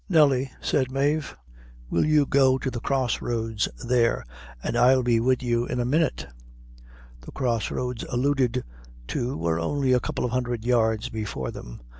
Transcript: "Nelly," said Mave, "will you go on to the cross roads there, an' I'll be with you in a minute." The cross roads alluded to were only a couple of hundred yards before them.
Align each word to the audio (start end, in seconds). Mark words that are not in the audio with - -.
"Nelly," 0.09 0.51
said 0.61 0.89
Mave, 0.89 1.37
"will 1.91 2.03
you 2.03 2.25
go 2.25 2.55
on 2.55 2.59
to 2.61 2.71
the 2.71 2.79
cross 2.79 3.21
roads 3.21 3.69
there, 3.87 4.25
an' 4.63 4.75
I'll 4.75 5.03
be 5.03 5.19
with 5.19 5.43
you 5.43 5.67
in 5.67 5.79
a 5.79 5.85
minute." 5.85 6.25
The 7.23 7.31
cross 7.31 7.69
roads 7.69 8.03
alluded 8.09 8.63
to 9.09 9.37
were 9.37 9.59
only 9.59 9.93
a 9.93 9.99
couple 9.99 10.25
of 10.25 10.31
hundred 10.31 10.65
yards 10.65 11.09
before 11.09 11.51
them. 11.51 11.81